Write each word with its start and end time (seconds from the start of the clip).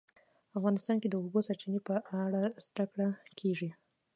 افغانستان 0.57 0.95
کې 1.01 1.07
د 1.09 1.11
د 1.13 1.15
اوبو 1.21 1.39
سرچینې 1.47 1.79
په 1.87 1.93
اړه 2.23 2.41
زده 2.65 2.85
کړه 2.91 3.07
کېږي. 3.39 3.69